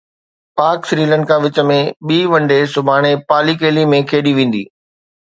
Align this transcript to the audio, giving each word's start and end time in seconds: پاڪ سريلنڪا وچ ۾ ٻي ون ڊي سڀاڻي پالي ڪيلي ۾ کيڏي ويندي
پاڪ 0.57 0.79
سريلنڪا 0.89 1.35
وچ 1.45 1.57
۾ 1.73 1.77
ٻي 2.07 2.19
ون 2.31 2.43
ڊي 2.49 2.59
سڀاڻي 2.73 3.13
پالي 3.29 3.53
ڪيلي 3.61 3.83
۾ 3.97 3.99
کيڏي 4.09 4.31
ويندي 4.37 4.63